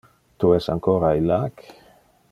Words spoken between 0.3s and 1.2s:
Tu es ancora